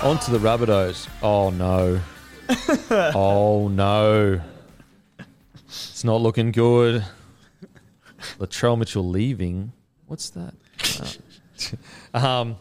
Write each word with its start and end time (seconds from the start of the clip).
A 0.00 0.04
miracle. 0.04 0.10
On 0.10 0.18
to 0.18 0.30
the 0.30 0.38
Rabbitohs. 0.38 1.08
Oh 1.22 1.50
no. 1.50 2.00
oh 3.14 3.68
no. 3.68 4.40
It's 5.66 6.04
not 6.04 6.20
looking 6.20 6.52
good. 6.52 7.04
Latrell 8.38 8.78
Mitchell 8.78 9.08
leaving. 9.08 9.72
What's 10.06 10.30
that? 10.30 10.54
Uh, 12.12 12.18
um, 12.18 12.56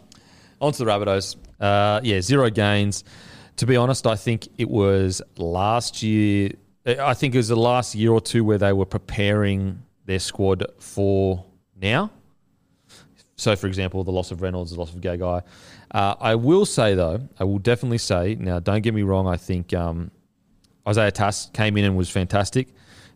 on 0.61 0.71
to 0.73 0.83
the 0.83 0.89
Rabbitohs. 0.89 1.35
Uh, 1.59 1.99
yeah, 2.03 2.21
zero 2.21 2.49
gains. 2.49 3.03
To 3.57 3.65
be 3.65 3.75
honest, 3.75 4.07
I 4.07 4.15
think 4.15 4.47
it 4.57 4.69
was 4.69 5.21
last 5.37 6.01
year. 6.01 6.51
I 6.85 7.13
think 7.13 7.35
it 7.35 7.37
was 7.37 7.49
the 7.49 7.57
last 7.57 7.93
year 7.93 8.11
or 8.11 8.21
two 8.21 8.43
where 8.43 8.57
they 8.57 8.71
were 8.71 8.85
preparing 8.85 9.83
their 10.05 10.19
squad 10.19 10.65
for 10.79 11.45
now. 11.79 12.11
So, 13.35 13.55
for 13.55 13.67
example, 13.67 14.03
the 14.03 14.11
loss 14.11 14.31
of 14.31 14.41
Reynolds, 14.41 14.71
the 14.71 14.79
loss 14.79 14.93
of 14.93 15.01
Gagai. 15.01 15.43
Uh, 15.91 16.15
I 16.19 16.35
will 16.35 16.65
say, 16.65 16.93
though, 16.93 17.27
I 17.39 17.43
will 17.43 17.59
definitely 17.59 17.97
say, 17.97 18.35
now, 18.35 18.59
don't 18.59 18.81
get 18.81 18.93
me 18.93 19.01
wrong, 19.01 19.27
I 19.27 19.37
think 19.37 19.73
um, 19.73 20.11
Isaiah 20.87 21.11
Tass 21.11 21.49
came 21.51 21.77
in 21.77 21.85
and 21.85 21.97
was 21.97 22.09
fantastic. 22.09 22.69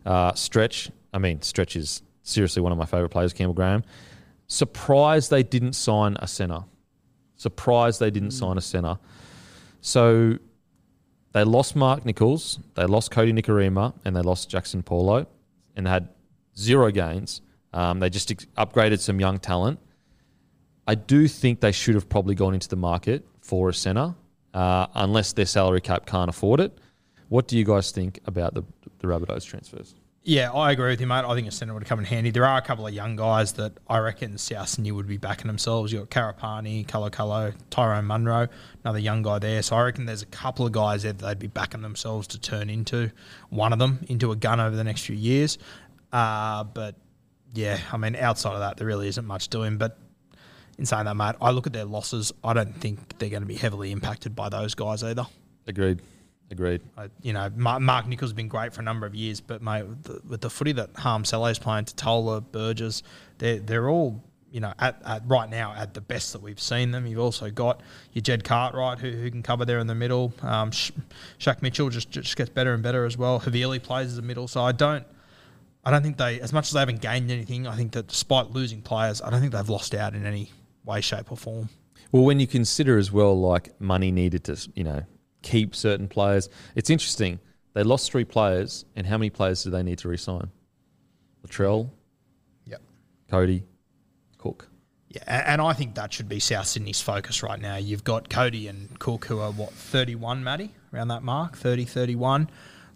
Uh, 0.04 0.32
Stretch, 0.34 0.90
I 1.12 1.18
mean, 1.18 1.40
Stretch 1.42 1.76
is 1.76 2.02
seriously 2.22 2.62
one 2.62 2.72
of 2.72 2.78
my 2.78 2.86
favourite 2.86 3.10
players, 3.10 3.32
Campbell 3.32 3.54
Graham. 3.54 3.84
Surprised 4.48 5.30
they 5.30 5.42
didn't 5.42 5.74
sign 5.74 6.16
a 6.20 6.26
centre. 6.26 6.64
Surprised 7.36 8.00
they 8.00 8.10
didn't 8.10 8.32
sign 8.32 8.58
a 8.58 8.60
centre. 8.60 8.98
So 9.80 10.38
they 11.32 11.44
lost 11.44 11.76
Mark 11.76 12.04
Nicholls, 12.04 12.58
they 12.74 12.86
lost 12.86 13.10
Kodi 13.10 13.32
Nikorima, 13.32 13.94
and 14.04 14.14
they 14.16 14.22
lost 14.22 14.50
Jaxson 14.50 14.84
Paulo, 14.84 15.26
and 15.76 15.86
they 15.86 15.90
had 15.90 16.08
zero 16.56 16.90
gains. 16.90 17.40
Um, 17.72 17.98
they 17.98 18.08
just 18.08 18.30
ex- 18.30 18.46
upgraded 18.56 19.00
some 19.00 19.18
young 19.18 19.38
talent. 19.38 19.80
I 20.86 20.94
do 20.94 21.28
think 21.28 21.60
they 21.60 21.72
should 21.72 21.94
have 21.94 22.08
probably 22.08 22.34
gone 22.34 22.54
into 22.54 22.68
the 22.68 22.76
market 22.76 23.26
for 23.40 23.70
a 23.70 23.74
centre, 23.74 24.14
uh, 24.52 24.86
unless 24.94 25.32
their 25.32 25.46
salary 25.46 25.80
cap 25.80 26.06
can't 26.06 26.28
afford 26.28 26.60
it. 26.60 26.78
What 27.28 27.48
do 27.48 27.56
you 27.56 27.64
guys 27.64 27.90
think 27.90 28.20
about 28.26 28.54
the 28.54 28.64
the 28.98 29.06
Rabbitohs 29.06 29.44
transfers? 29.44 29.94
Yeah, 30.26 30.52
I 30.52 30.72
agree 30.72 30.88
with 30.88 31.02
you, 31.02 31.06
mate. 31.06 31.26
I 31.26 31.34
think 31.34 31.46
a 31.46 31.50
centre 31.50 31.74
would 31.74 31.84
come 31.84 31.98
in 31.98 32.06
handy. 32.06 32.30
There 32.30 32.46
are 32.46 32.56
a 32.56 32.62
couple 32.62 32.86
of 32.86 32.94
young 32.94 33.14
guys 33.14 33.52
that 33.54 33.74
I 33.88 33.98
reckon 33.98 34.38
South 34.38 34.70
Sydney 34.70 34.90
would 34.90 35.06
be 35.06 35.18
backing 35.18 35.48
themselves. 35.48 35.92
You've 35.92 36.08
got 36.08 36.34
Karapani, 36.38 36.88
Colo 36.88 37.10
Colo, 37.10 37.52
Tyrone 37.68 38.06
Munro, 38.06 38.48
another 38.82 38.98
young 38.98 39.20
guy 39.20 39.38
there. 39.38 39.60
So 39.60 39.76
I 39.76 39.82
reckon 39.82 40.06
there's 40.06 40.22
a 40.22 40.26
couple 40.26 40.64
of 40.64 40.72
guys 40.72 41.02
there 41.02 41.12
that 41.12 41.26
they'd 41.26 41.38
be 41.38 41.48
backing 41.48 41.82
themselves 41.82 42.26
to 42.28 42.40
turn 42.40 42.70
into 42.70 43.10
one 43.50 43.74
of 43.74 43.78
them, 43.78 44.02
into 44.08 44.32
a 44.32 44.36
gun 44.36 44.60
over 44.60 44.74
the 44.74 44.84
next 44.84 45.02
few 45.02 45.14
years. 45.14 45.58
Uh, 46.10 46.64
but 46.64 46.94
yeah, 47.52 47.78
I 47.92 47.98
mean, 47.98 48.16
outside 48.16 48.54
of 48.54 48.60
that, 48.60 48.78
there 48.78 48.86
really 48.86 49.08
isn't 49.08 49.26
much 49.26 49.48
doing. 49.48 49.76
But 49.76 49.98
in 50.78 50.86
saying 50.86 51.04
that, 51.04 51.14
mate, 51.16 51.36
I 51.40 51.50
look 51.50 51.66
at 51.66 51.72
their 51.72 51.84
losses. 51.84 52.32
I 52.42 52.52
don't 52.52 52.74
think 52.80 53.18
they're 53.18 53.30
going 53.30 53.42
to 53.42 53.46
be 53.46 53.56
heavily 53.56 53.92
impacted 53.92 54.34
by 54.34 54.48
those 54.48 54.74
guys 54.74 55.02
either. 55.02 55.26
Agreed. 55.66 56.00
Agreed. 56.50 56.82
I, 56.96 57.08
you 57.22 57.32
know, 57.32 57.50
Mark, 57.56 57.80
Mark 57.80 58.06
Nicholls 58.06 58.30
has 58.30 58.34
been 58.34 58.48
great 58.48 58.72
for 58.72 58.80
a 58.80 58.84
number 58.84 59.06
of 59.06 59.14
years, 59.14 59.40
but 59.40 59.62
mate, 59.62 59.84
with 59.84 60.02
the, 60.02 60.20
with 60.28 60.40
the 60.40 60.50
footy 60.50 60.72
that 60.72 60.90
Hame 60.98 61.24
Sele's 61.24 61.58
playing, 61.58 61.86
Tatola, 61.86 62.44
Burgess, 62.52 63.02
they're 63.38 63.58
they're 63.58 63.88
all 63.88 64.22
you 64.50 64.60
know 64.60 64.72
at, 64.78 65.00
at 65.04 65.22
right 65.26 65.48
now 65.48 65.74
at 65.74 65.94
the 65.94 66.00
best 66.00 66.32
that 66.32 66.42
we've 66.42 66.60
seen 66.60 66.90
them. 66.90 67.06
You've 67.06 67.18
also 67.18 67.50
got 67.50 67.80
your 68.12 68.22
Jed 68.22 68.44
Cartwright 68.44 68.98
who, 68.98 69.10
who 69.10 69.30
can 69.30 69.42
cover 69.42 69.64
there 69.64 69.78
in 69.78 69.86
the 69.86 69.94
middle. 69.94 70.34
Um, 70.42 70.70
Sh- 70.70 70.92
Shaq 71.38 71.62
Mitchell 71.62 71.88
just 71.88 72.10
just 72.10 72.36
gets 72.36 72.50
better 72.50 72.74
and 72.74 72.82
better 72.82 73.06
as 73.06 73.16
well. 73.16 73.40
Havili 73.40 73.82
plays 73.82 74.08
as 74.08 74.18
a 74.18 74.22
middle, 74.22 74.46
so 74.46 74.62
I 74.62 74.72
don't. 74.72 75.06
I 75.86 75.90
don't 75.90 76.02
think 76.02 76.16
they, 76.16 76.40
as 76.40 76.50
much 76.50 76.68
as 76.68 76.72
they 76.72 76.80
haven't 76.80 77.02
gained 77.02 77.30
anything, 77.30 77.66
I 77.66 77.76
think 77.76 77.92
that 77.92 78.06
despite 78.06 78.52
losing 78.52 78.80
players, 78.80 79.20
I 79.20 79.28
don't 79.28 79.40
think 79.40 79.52
they've 79.52 79.68
lost 79.68 79.94
out 79.94 80.14
in 80.14 80.24
any 80.24 80.50
way, 80.84 81.00
shape, 81.00 81.30
or 81.32 81.36
form. 81.36 81.68
Well, 82.12 82.24
when 82.24 82.38
you 82.40 82.46
consider 82.46 82.98
as 82.98 83.10
well, 83.10 83.38
like 83.38 83.80
money 83.80 84.10
needed 84.10 84.44
to, 84.44 84.68
you 84.74 84.84
know, 84.84 85.02
keep 85.42 85.74
certain 85.74 86.08
players, 86.08 86.48
it's 86.74 86.90
interesting. 86.90 87.40
They 87.72 87.82
lost 87.82 88.10
three 88.12 88.24
players, 88.24 88.84
and 88.94 89.06
how 89.06 89.18
many 89.18 89.30
players 89.30 89.64
do 89.64 89.70
they 89.70 89.82
need 89.82 89.98
to 89.98 90.08
resign? 90.08 90.50
Latrell, 91.46 91.90
Yep. 92.66 92.80
Cody, 93.28 93.64
Cook. 94.38 94.68
Yeah, 95.08 95.22
and 95.52 95.60
I 95.60 95.72
think 95.74 95.94
that 95.94 96.12
should 96.12 96.28
be 96.28 96.40
South 96.40 96.66
Sydney's 96.66 97.00
focus 97.00 97.42
right 97.42 97.60
now. 97.60 97.76
You've 97.76 98.04
got 98.04 98.28
Cody 98.28 98.68
and 98.68 98.98
Cook 98.98 99.26
who 99.26 99.38
are, 99.40 99.52
what, 99.52 99.72
31, 99.72 100.42
Matty? 100.42 100.72
Around 100.92 101.08
that 101.08 101.22
mark, 101.22 101.56
30, 101.56 101.84
31. 101.84 102.48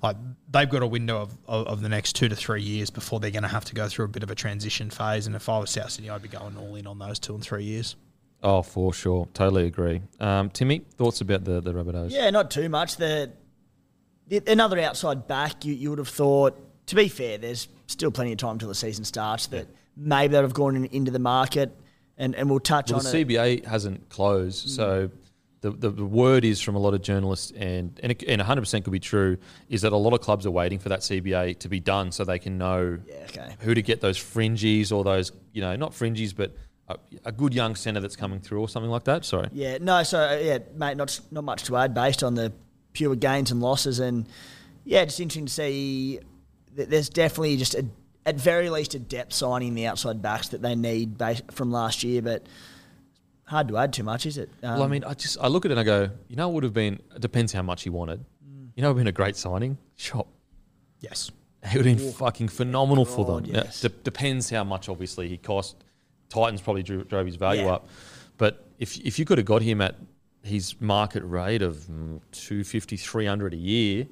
Like, 0.02 0.16
they've 0.50 0.68
got 0.68 0.82
a 0.82 0.86
window 0.86 1.20
of, 1.22 1.36
of, 1.46 1.66
of 1.66 1.80
the 1.80 1.88
next 1.88 2.14
two 2.14 2.28
to 2.28 2.36
three 2.36 2.62
years 2.62 2.88
before 2.90 3.18
they're 3.20 3.30
going 3.32 3.42
to 3.42 3.48
have 3.48 3.64
to 3.66 3.74
go 3.74 3.88
through 3.88 4.04
a 4.04 4.08
bit 4.08 4.22
of 4.22 4.30
a 4.30 4.34
transition 4.34 4.90
phase. 4.90 5.26
And 5.26 5.34
if 5.34 5.48
I 5.48 5.58
was 5.58 5.70
South 5.70 5.90
Sydney, 5.90 6.10
I'd 6.10 6.22
be 6.22 6.28
going 6.28 6.56
all 6.56 6.76
in 6.76 6.86
on 6.86 6.98
those 6.98 7.18
two 7.18 7.34
and 7.34 7.42
three 7.42 7.64
years. 7.64 7.96
Oh, 8.42 8.62
for 8.62 8.92
sure. 8.94 9.26
Totally 9.34 9.66
agree. 9.66 10.00
Um, 10.20 10.50
Timmy, 10.50 10.82
thoughts 10.96 11.20
about 11.20 11.44
the, 11.44 11.60
the 11.60 11.72
Rabbitohs? 11.72 12.10
Yeah, 12.12 12.30
not 12.30 12.50
too 12.52 12.68
much. 12.68 12.96
The, 12.96 13.32
the 14.28 14.42
another 14.46 14.78
outside 14.78 15.26
back, 15.26 15.64
you, 15.64 15.74
you 15.74 15.90
would 15.90 15.98
have 15.98 16.08
thought. 16.08 16.56
To 16.86 16.94
be 16.94 17.08
fair, 17.08 17.36
there's 17.36 17.68
still 17.88 18.10
plenty 18.12 18.32
of 18.32 18.38
time 18.38 18.52
until 18.52 18.68
the 18.68 18.74
season 18.76 19.04
starts. 19.04 19.48
That 19.48 19.66
maybe 19.96 20.32
they'd 20.32 20.42
have 20.42 20.54
gone 20.54 20.76
in, 20.76 20.84
into 20.86 21.10
the 21.10 21.18
market, 21.18 21.76
and, 22.16 22.34
and 22.36 22.48
we'll 22.48 22.60
touch 22.60 22.90
Well, 22.92 23.00
on 23.00 23.04
the 23.12 23.18
it. 23.18 23.28
CBA 23.28 23.64
hasn't 23.66 24.08
closed, 24.08 24.68
so 24.70 25.10
the, 25.60 25.70
the, 25.70 25.90
the 25.90 26.04
word 26.04 26.44
is 26.44 26.60
from 26.60 26.76
a 26.76 26.78
lot 26.78 26.94
of 26.94 27.02
journalists, 27.02 27.52
and, 27.56 27.98
and, 28.02 28.22
and 28.28 28.40
100% 28.40 28.84
could 28.84 28.92
be 28.92 29.00
true, 29.00 29.38
is 29.68 29.82
that 29.82 29.92
a 29.92 29.96
lot 29.96 30.12
of 30.12 30.20
clubs 30.20 30.46
are 30.46 30.50
waiting 30.50 30.78
for 30.78 30.88
that 30.90 31.00
CBA 31.00 31.58
to 31.60 31.68
be 31.68 31.80
done 31.80 32.12
so 32.12 32.24
they 32.24 32.38
can 32.38 32.58
know 32.58 32.98
Yeah, 33.06 33.14
okay. 33.24 33.56
who 33.60 33.74
to 33.74 33.82
get 33.82 34.00
those 34.00 34.16
fringies 34.18 34.92
or 34.92 35.02
those, 35.04 35.32
you 35.52 35.60
know, 35.60 35.74
not 35.76 35.92
fringies, 35.92 36.34
but 36.34 36.54
a, 36.88 36.96
a 37.24 37.32
good 37.32 37.52
young 37.54 37.74
centre 37.74 38.00
that's 38.00 38.16
coming 38.16 38.40
through 38.40 38.60
or 38.60 38.68
something 38.68 38.90
like 38.90 39.04
that. 39.04 39.24
Sorry. 39.24 39.48
Yeah, 39.52 39.78
no, 39.80 40.02
so 40.04 40.20
uh, 40.20 40.38
yeah, 40.40 40.58
mate, 40.74 40.96
not 40.96 41.20
not 41.30 41.44
much 41.44 41.64
to 41.64 41.76
add 41.76 41.92
based 41.92 42.22
on 42.22 42.34
the 42.34 42.52
pure 42.92 43.14
gains 43.16 43.50
and 43.50 43.60
losses, 43.60 43.98
and 44.00 44.26
yeah, 44.84 45.04
just 45.04 45.20
interesting 45.20 45.46
to 45.46 45.52
see. 45.52 46.20
that 46.76 46.88
There's 46.88 47.08
definitely 47.10 47.56
just 47.58 47.74
a, 47.74 47.84
at 48.24 48.36
very 48.36 48.70
least 48.70 48.94
a 48.94 48.98
depth 48.98 49.34
signing 49.34 49.68
in 49.68 49.74
the 49.74 49.86
outside 49.86 50.22
backs 50.22 50.48
that 50.48 50.62
they 50.62 50.74
need 50.74 51.18
bas 51.18 51.42
from 51.50 51.70
last 51.72 52.02
year, 52.04 52.22
but 52.22 52.46
hard 53.48 53.68
to 53.68 53.76
add 53.78 53.92
too 53.92 54.02
much, 54.04 54.26
is 54.26 54.38
it? 54.38 54.50
Um, 54.62 54.74
well, 54.74 54.82
I 54.84 54.86
mean, 54.88 55.04
I 55.04 55.14
just 55.14 55.36
I 55.40 55.48
look 55.48 55.64
at 55.64 55.70
it 55.70 55.78
and 55.78 55.80
I 55.80 55.84
go, 55.84 56.10
you 56.28 56.36
know, 56.36 56.48
it 56.50 56.52
would 56.54 56.64
have 56.64 56.72
been. 56.74 56.94
It 57.14 57.20
depends 57.20 57.52
how 57.52 57.62
much 57.62 57.82
he 57.82 57.90
wanted. 57.90 58.20
Mm. 58.46 58.68
You 58.76 58.82
know, 58.82 58.90
it 58.90 58.94
would 58.94 59.00
have 59.00 59.04
been 59.04 59.08
a 59.08 59.12
great 59.12 59.36
signing. 59.36 59.78
Shop. 59.96 60.26
Yes. 61.00 61.30
It 61.62 61.76
would 61.76 61.86
have 61.86 61.98
been 61.98 62.12
fucking 62.12 62.48
phenomenal 62.48 63.04
for 63.04 63.24
them. 63.24 63.42
God, 63.44 63.48
Now, 63.52 63.62
yes. 63.64 63.80
de- 63.80 63.88
depends 63.88 64.48
how 64.50 64.64
much, 64.64 64.88
obviously, 64.88 65.28
he 65.28 65.36
cost. 65.36 65.76
Titans 66.28 66.60
probably 66.60 66.82
drew, 66.82 67.02
drove 67.04 67.26
his 67.26 67.36
value 67.36 67.62
Yeah. 67.62 67.72
up. 67.74 67.88
But 68.36 68.64
if, 68.78 68.96
if 68.98 69.18
you 69.18 69.24
could 69.24 69.38
have 69.38 69.46
got 69.46 69.62
him 69.62 69.80
at 69.80 69.96
his 70.42 70.80
market 70.80 71.24
rate 71.24 71.62
of 71.62 71.76
mm, 71.90 72.20
250, 72.32 72.96
300 72.96 73.54
a 73.54 73.56
year, 73.56 74.06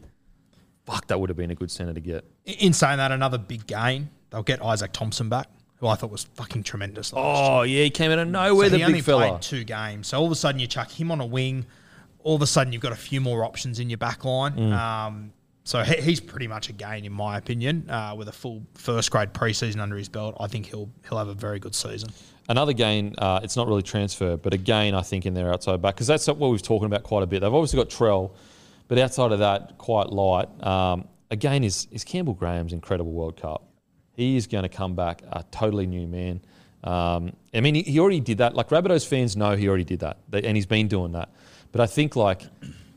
fuck, 0.84 1.06
that 1.08 1.20
would 1.20 1.30
have 1.30 1.36
been 1.36 1.50
a 1.50 1.54
good 1.54 1.70
centre 1.70 1.92
to 1.94 2.00
get. 2.00 2.24
In- 2.44 2.54
In 2.54 2.72
saying 2.72 2.96
that, 2.98 3.12
another 3.12 3.38
big 3.38 3.66
gain, 3.66 4.10
they'll 4.30 4.42
get 4.42 4.60
Isaac 4.64 4.92
Thompson 4.92 5.28
back, 5.28 5.48
who 5.76 5.86
I 5.86 5.94
thought 5.94 6.10
was 6.10 6.24
fucking 6.34 6.62
tremendous. 6.62 7.12
last 7.12 7.40
year. 7.42 7.50
Oh, 7.50 7.62
yeah, 7.62 7.84
he 7.84 7.90
came 7.90 8.10
out 8.10 8.18
of 8.18 8.28
nowhere, 8.28 8.66
So 8.66 8.70
the 8.72 8.78
he 8.78 8.84
only 8.84 8.98
big 8.98 9.04
fella. 9.04 9.28
played 9.28 9.42
two 9.42 9.64
games. 9.64 10.08
So 10.08 10.18
all 10.18 10.26
of 10.26 10.32
a 10.32 10.36
sudden 10.36 10.58
you 10.60 10.66
chuck 10.66 10.90
him 10.90 11.10
on 11.10 11.20
a 11.20 11.26
wing. 11.26 11.66
All 12.22 12.34
of 12.36 12.42
a 12.42 12.46
sudden 12.46 12.72
you've 12.72 12.82
got 12.82 12.92
a 12.92 12.96
few 12.96 13.20
more 13.20 13.44
options 13.44 13.78
in 13.78 13.90
your 13.90 13.98
back 13.98 14.24
line. 14.24 14.54
Mm. 14.54 14.72
Um, 14.72 15.32
so 15.64 15.82
he, 15.82 16.00
he's 16.00 16.20
pretty 16.20 16.46
much 16.46 16.68
a 16.68 16.72
gain 16.72 17.04
in 17.04 17.12
my 17.12 17.36
opinion. 17.38 17.88
Uh, 17.90 18.14
with 18.16 18.28
a 18.28 18.32
full 18.32 18.62
first 18.74 19.10
grade 19.10 19.32
preseason 19.32 19.80
under 19.80 19.96
his 19.96 20.08
belt, 20.08 20.36
I 20.40 20.46
think 20.46 20.66
he'll 20.66 20.88
he'll 21.08 21.18
have 21.18 21.28
a 21.28 21.34
very 21.34 21.58
good 21.58 21.74
season. 21.74 22.10
Another 22.48 22.72
gain, 22.72 23.14
uh, 23.18 23.40
it's 23.42 23.56
not 23.56 23.66
really 23.66 23.82
transfer, 23.82 24.36
but 24.36 24.54
a 24.54 24.56
gain, 24.56 24.94
I 24.94 25.02
think, 25.02 25.26
in 25.26 25.34
their 25.34 25.52
outside 25.52 25.82
back, 25.82 25.96
because 25.96 26.06
that's 26.06 26.28
what 26.28 26.38
we've 26.38 26.62
talking 26.62 26.86
about 26.86 27.02
quite 27.02 27.24
a 27.24 27.26
bit. 27.26 27.40
They've 27.40 27.52
obviously 27.52 27.76
got 27.76 27.90
Trell, 27.90 28.30
but 28.86 28.98
outside 28.98 29.32
of 29.32 29.40
that, 29.40 29.78
quite 29.78 30.10
light. 30.10 30.46
Um, 30.64 31.08
again, 31.32 31.64
is, 31.64 31.88
is 31.90 32.04
Campbell 32.04 32.34
Graham's 32.34 32.72
incredible 32.72 33.10
World 33.10 33.36
Cup. 33.36 33.64
He 34.16 34.36
is 34.36 34.46
going 34.46 34.62
to 34.62 34.68
come 34.68 34.94
back 34.94 35.22
a 35.30 35.44
totally 35.50 35.86
new 35.86 36.06
man. 36.08 36.40
Um, 36.82 37.32
I 37.54 37.60
mean, 37.60 37.74
he, 37.74 37.82
he 37.82 37.98
already 38.00 38.20
did 38.20 38.38
that. 38.38 38.54
Like, 38.54 38.70
Rabbitohs 38.70 39.06
fans 39.06 39.36
know 39.36 39.56
he 39.56 39.68
already 39.68 39.84
did 39.84 40.00
that, 40.00 40.18
They- 40.28 40.42
and 40.42 40.56
he's 40.56 40.66
been 40.66 40.88
doing 40.88 41.12
that. 41.12 41.30
But 41.72 41.80
I 41.80 41.86
think, 41.86 42.16
like, 42.16 42.42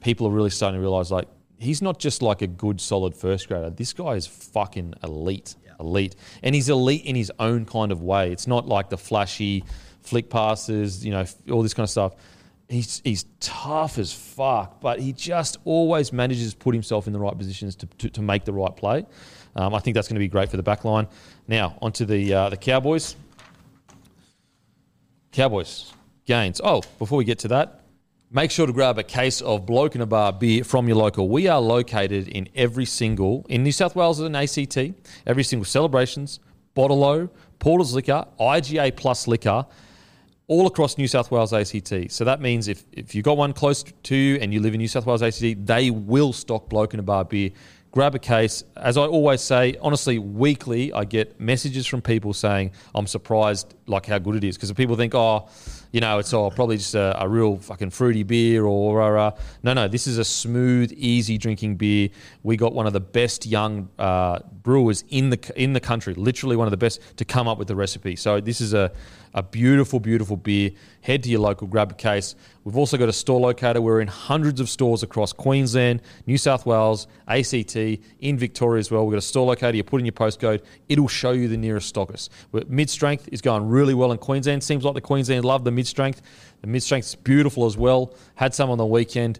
people 0.01 0.27
are 0.27 0.31
really 0.31 0.49
starting 0.49 0.77
to 0.79 0.81
realise, 0.81 1.11
like, 1.11 1.27
he's 1.57 1.81
not 1.81 1.99
just 1.99 2.21
like 2.21 2.41
a 2.41 2.47
good, 2.47 2.79
solid 2.79 3.15
first 3.15 3.47
grader. 3.47 3.69
This 3.69 3.91
guy 3.93 4.11
is 4.13 4.25
fucking 4.27 4.93
elite, 5.03 5.55
elite, 5.79 6.15
and 6.41 6.55
he's 6.55 6.69
elite 6.69 7.03
in 7.05 7.15
his 7.15 7.31
own 7.39 7.65
kind 7.65 7.91
of 7.91 8.01
way. 8.01 8.31
It's 8.31 8.47
not 8.47 8.67
like 8.67 8.89
the 8.89 8.97
flashy 8.97 9.65
flick 10.01 10.29
passes, 10.29 11.05
you 11.05 11.11
know, 11.11 11.25
all 11.51 11.61
this 11.61 11.73
kind 11.73 11.83
of 11.83 11.89
stuff. 11.89 12.15
He's 12.69 13.01
he's 13.03 13.25
tough 13.39 13.97
as 13.97 14.13
fuck, 14.13 14.79
but 14.79 14.99
he 14.99 15.11
just 15.11 15.57
always 15.65 16.13
manages 16.13 16.53
to 16.53 16.57
put 16.57 16.75
himself 16.75 17.07
in 17.07 17.13
the 17.13 17.19
right 17.19 17.35
positions 17.37 17.75
to, 17.77 17.87
to, 17.97 18.09
to 18.11 18.21
make 18.21 18.45
the 18.45 18.53
right 18.53 18.75
play. 18.75 19.05
Um, 19.59 19.75
I 19.75 19.79
think 19.79 19.93
that's 19.93 20.07
going 20.07 20.15
to 20.15 20.19
be 20.19 20.29
great 20.29 20.49
for 20.49 20.55
the 20.55 20.63
back 20.63 20.85
line. 20.85 21.05
Now 21.45 21.77
onto 21.81 22.05
the 22.05 22.33
uh, 22.33 22.49
the 22.49 22.55
Cowboys. 22.55 23.17
Cowboys 25.33 25.91
gains. 26.25 26.61
Oh, 26.63 26.81
before 26.97 27.17
we 27.17 27.25
get 27.25 27.39
to 27.39 27.49
that, 27.49 27.81
make 28.31 28.51
sure 28.51 28.65
to 28.65 28.71
grab 28.71 28.97
a 28.97 29.03
case 29.03 29.41
of 29.41 29.65
Bloke 29.65 29.95
in 29.95 30.01
a 30.01 30.05
Bar 30.05 30.31
beer 30.31 30.63
from 30.63 30.87
your 30.87 30.95
local. 30.95 31.27
We 31.27 31.49
are 31.49 31.59
located 31.59 32.29
in 32.29 32.47
every 32.55 32.85
single, 32.85 33.45
in 33.49 33.63
New 33.63 33.73
South 33.73 33.97
Wales 33.97 34.21
and 34.21 34.35
ACT, 34.35 34.77
every 35.27 35.43
single 35.43 35.65
celebrations, 35.65 36.39
Bottle 36.73 37.29
Porter's 37.59 37.93
Liquor, 37.93 38.25
IGA 38.39 38.95
Plus 38.95 39.27
Liquor, 39.27 39.65
all 40.47 40.67
across 40.67 40.97
New 40.97 41.07
South 41.07 41.29
Wales 41.31 41.53
ACT. 41.53 42.11
So 42.11 42.23
that 42.23 42.41
means 42.41 42.67
if, 42.67 42.85
if 42.91 43.13
you've 43.13 43.25
got 43.25 43.37
one 43.37 43.53
close 43.53 43.83
to 43.83 44.15
you 44.15 44.37
and 44.37 44.53
you 44.53 44.61
live 44.61 44.73
in 44.73 44.79
New 44.79 44.87
South 44.87 45.05
Wales 45.05 45.21
ACT, 45.21 45.65
they 45.65 45.91
will 45.91 46.33
stock 46.33 46.69
Bloke 46.69 46.93
in 46.93 46.99
a 46.99 47.03
Bar 47.03 47.25
beer. 47.25 47.51
Grab 47.91 48.13
a 48.13 48.19
case. 48.19 48.63
As 48.77 48.97
I 48.97 49.01
always 49.01 49.41
say, 49.41 49.75
honestly, 49.81 50.19
weekly 50.19 50.93
I 50.93 51.05
get 51.05 51.39
messages 51.39 51.87
from 51.87 52.03
people 52.03 52.33
saying 52.33 52.71
I'm 52.93 53.07
surprised 53.07 53.73
like 53.87 54.05
how 54.05 54.19
good 54.19 54.35
it 54.35 54.43
is 54.43 54.55
because 54.55 54.71
people 54.73 54.95
think, 54.95 55.15
oh, 55.15 55.47
you 55.91 55.99
know, 55.99 56.19
it's 56.19 56.31
oh, 56.31 56.51
probably 56.51 56.77
just 56.77 56.93
a, 56.93 57.19
a 57.19 57.27
real 57.27 57.57
fucking 57.57 57.89
fruity 57.89 58.21
beer 58.21 58.63
or 58.63 59.17
uh, 59.17 59.31
no, 59.63 59.73
no. 59.73 59.87
This 59.87 60.05
is 60.05 60.19
a 60.19 60.23
smooth, 60.23 60.93
easy 60.95 61.39
drinking 61.39 61.77
beer. 61.77 62.09
We 62.43 62.57
got 62.57 62.73
one 62.73 62.85
of 62.85 62.93
the 62.93 62.99
best 62.99 63.47
young 63.47 63.89
uh, 63.97 64.39
brewers 64.61 65.03
in 65.09 65.31
the 65.31 65.51
in 65.55 65.73
the 65.73 65.79
country, 65.79 66.13
literally 66.13 66.55
one 66.55 66.67
of 66.67 66.71
the 66.71 66.77
best 66.77 67.01
to 67.17 67.25
come 67.25 67.47
up 67.47 67.57
with 67.57 67.67
the 67.67 67.75
recipe. 67.75 68.15
So 68.15 68.39
this 68.39 68.61
is 68.61 68.75
a 68.75 68.91
a 69.39 69.43
beautiful, 69.43 70.01
beautiful 70.01 70.35
beer. 70.35 70.71
Head 71.01 71.23
to 71.23 71.29
your 71.29 71.39
local, 71.39 71.65
grab 71.65 71.91
a 71.91 71.95
case. 71.95 72.35
We've 72.65 72.75
also 72.75 72.97
got 72.97 73.07
a 73.07 73.13
store 73.13 73.39
locator. 73.39 73.81
We're 73.81 74.01
in 74.01 74.09
hundreds 74.09 74.59
of 74.59 74.69
stores 74.69 75.01
across 75.01 75.31
Queensland, 75.31 76.01
New 76.27 76.37
South 76.37 76.65
Wales, 76.65 77.07
ACT, 77.27 77.77
in 77.77 78.37
Victoria 78.37 78.79
as 78.79 78.91
well. 78.91 79.05
We've 79.05 79.13
got 79.13 79.19
a 79.19 79.21
store 79.21 79.47
locator. 79.47 79.77
You 79.77 79.83
put 79.85 80.01
in 80.01 80.05
your 80.05 80.13
postcode, 80.13 80.61
it'll 80.89 81.07
show 81.07 81.31
you 81.31 81.47
the 81.47 81.57
nearest 81.57 81.95
stockist. 81.95 82.29
Mid 82.69 82.89
strength 82.89 83.29
is 83.31 83.41
going 83.41 83.67
really 83.67 83.93
well 83.93 84.11
in 84.11 84.17
Queensland. 84.17 84.61
Seems 84.61 84.83
like 84.83 84.93
the 84.93 85.01
Queensland 85.01 85.45
love 85.45 85.63
the 85.63 85.71
mid 85.71 85.87
strength. 85.87 86.21
The 86.59 86.67
mid 86.67 86.83
strength 86.83 87.07
is 87.07 87.15
beautiful 87.15 87.65
as 87.65 87.77
well. 87.77 88.13
Had 88.35 88.53
some 88.53 88.69
on 88.69 88.77
the 88.77 88.85
weekend. 88.85 89.39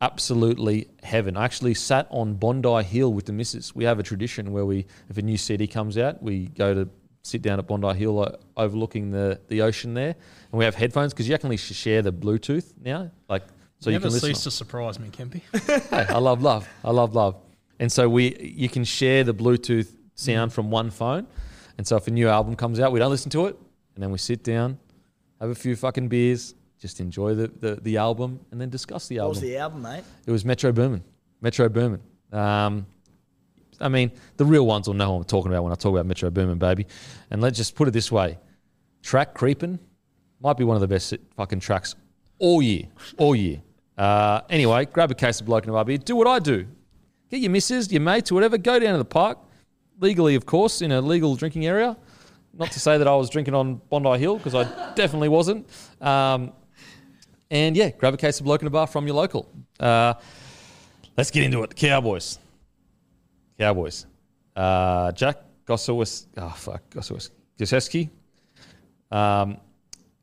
Absolutely 0.00 0.88
heaven. 1.02 1.36
I 1.36 1.44
actually 1.44 1.74
sat 1.74 2.06
on 2.10 2.34
Bondi 2.34 2.84
Hill 2.84 3.12
with 3.12 3.26
the 3.26 3.32
missus. 3.32 3.74
We 3.74 3.84
have 3.84 3.98
a 3.98 4.02
tradition 4.04 4.52
where 4.52 4.64
we, 4.64 4.86
if 5.10 5.18
a 5.18 5.22
new 5.22 5.36
CD 5.36 5.66
comes 5.66 5.98
out, 5.98 6.22
we 6.22 6.46
go 6.46 6.72
to 6.72 6.88
sit 7.22 7.42
down 7.42 7.58
at 7.58 7.66
Bondi 7.66 7.94
Hill 7.98 8.20
uh, 8.20 8.36
overlooking 8.56 9.10
the, 9.10 9.40
the 9.48 9.62
ocean 9.62 9.94
there. 9.94 10.14
And 10.52 10.58
we 10.58 10.64
have 10.64 10.74
headphones 10.74 11.12
because 11.12 11.28
you 11.28 11.36
can 11.38 11.52
actually 11.52 11.74
share 11.74 12.02
the 12.02 12.12
Bluetooth 12.12 12.72
now. 12.82 13.10
Like, 13.28 13.42
so 13.78 13.90
Never 13.90 13.92
you 13.92 14.00
can 14.08 14.12
listen. 14.14 14.34
cease 14.34 14.42
to 14.44 14.50
surprise 14.50 14.98
me, 14.98 15.08
Kempy. 15.08 15.42
Hey, 15.90 16.06
I 16.08 16.18
love 16.18 16.42
love. 16.42 16.68
I 16.84 16.90
love 16.90 17.14
love. 17.14 17.36
And 17.78 17.90
so 17.90 18.08
we 18.08 18.36
you 18.38 18.68
can 18.68 18.84
share 18.84 19.24
the 19.24 19.34
Bluetooth 19.34 19.88
sound 20.14 20.52
from 20.52 20.70
one 20.70 20.90
phone. 20.90 21.26
And 21.78 21.86
so 21.86 21.96
if 21.96 22.06
a 22.06 22.10
new 22.10 22.28
album 22.28 22.56
comes 22.56 22.78
out, 22.78 22.92
we 22.92 22.98
don't 22.98 23.10
listen 23.10 23.30
to 23.30 23.46
it, 23.46 23.56
and 23.94 24.02
then 24.02 24.10
we 24.10 24.18
sit 24.18 24.44
down, 24.44 24.78
have 25.40 25.48
a 25.48 25.54
few 25.54 25.74
fucking 25.76 26.08
beers, 26.08 26.54
just 26.78 27.00
enjoy 27.00 27.34
the, 27.34 27.48
the, 27.48 27.76
the 27.76 27.96
album, 27.96 28.38
and 28.50 28.60
then 28.60 28.68
discuss 28.68 29.08
the 29.08 29.18
album. 29.18 29.28
what 29.28 29.30
was 29.36 29.40
the 29.40 29.56
album, 29.56 29.82
mate? 29.82 30.04
It 30.26 30.30
was 30.30 30.44
Metro 30.44 30.72
Boomin. 30.72 31.02
Metro 31.40 31.70
Boomin. 31.70 32.02
Um, 32.32 32.84
I 33.80 33.88
mean, 33.88 34.12
the 34.36 34.44
real 34.44 34.66
ones 34.66 34.86
will 34.86 34.94
know 34.94 35.12
what 35.12 35.18
I'm 35.18 35.24
talking 35.24 35.52
about 35.52 35.64
when 35.64 35.72
I 35.72 35.76
talk 35.76 35.92
about 35.92 36.06
Metro 36.06 36.30
Boomin, 36.30 36.58
baby. 36.58 36.86
And 37.30 37.40
let's 37.40 37.56
just 37.56 37.74
put 37.74 37.88
it 37.88 37.92
this 37.92 38.12
way: 38.12 38.38
track 39.02 39.34
creeping 39.34 39.78
might 40.40 40.56
be 40.56 40.64
one 40.64 40.76
of 40.76 40.80
the 40.80 40.88
best 40.88 41.14
fucking 41.36 41.60
tracks 41.60 41.94
all 42.38 42.62
year, 42.62 42.84
all 43.18 43.34
year. 43.34 43.62
Uh, 43.96 44.40
anyway, 44.48 44.86
grab 44.86 45.10
a 45.10 45.14
case 45.14 45.40
of 45.40 45.46
bloke 45.46 45.66
in 45.66 45.74
a. 45.74 45.98
Do 45.98 46.16
what 46.16 46.26
I 46.26 46.38
do. 46.38 46.66
Get 47.30 47.40
your 47.40 47.50
missus, 47.50 47.92
your 47.92 48.00
mates, 48.00 48.30
or 48.32 48.34
whatever. 48.34 48.58
Go 48.58 48.78
down 48.78 48.92
to 48.92 48.98
the 48.98 49.04
park, 49.04 49.38
legally, 50.00 50.34
of 50.34 50.46
course, 50.46 50.82
in 50.82 50.90
a 50.90 51.00
legal 51.00 51.36
drinking 51.36 51.66
area. 51.66 51.96
Not 52.52 52.72
to 52.72 52.80
say 52.80 52.98
that 52.98 53.06
I 53.06 53.14
was 53.14 53.30
drinking 53.30 53.54
on 53.54 53.80
Bondi 53.88 54.18
Hill 54.18 54.38
because 54.38 54.54
I 54.54 54.64
definitely 54.94 55.28
wasn't. 55.28 55.68
Um, 56.00 56.52
and 57.50 57.76
yeah, 57.76 57.90
grab 57.90 58.14
a 58.14 58.16
case 58.16 58.40
of 58.40 58.46
bloke 58.46 58.62
in 58.62 58.66
a 58.66 58.70
bar 58.70 58.86
from 58.86 59.06
your 59.06 59.14
local. 59.14 59.48
Uh, 59.78 60.14
let's 61.16 61.30
get 61.30 61.44
into 61.44 61.62
it. 61.62 61.76
Cowboys. 61.76 62.38
Cowboys. 63.60 64.06
Uh, 64.56 65.12
Jack 65.12 65.36
Gossowis. 65.66 66.26
Oh, 66.38 66.48
fuck. 66.48 66.88
Gossowis. 66.88 67.28
Gosiewski. 67.58 68.08
Um, 69.10 69.58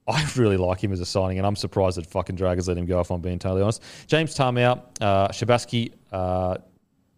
I 0.08 0.28
really 0.38 0.58
like 0.58 0.84
him 0.84 0.92
as 0.92 1.00
a 1.02 1.06
signing, 1.06 1.38
and 1.38 1.46
I'm 1.46 1.56
surprised 1.56 1.98
that 1.98 2.08
fucking 2.08 2.36
Dragons 2.36 2.68
let 2.68 2.80
him 2.80 2.88
go, 2.88 3.00
if 3.00 3.12
I'm 3.12 3.22
being 3.22 3.38
totally 3.38 3.62
honest. 3.62 3.84
James 4.08 4.36
Tamou, 4.36 4.82
uh, 5.02 5.28
Shabaski, 5.28 5.94
uh, 6.12 6.58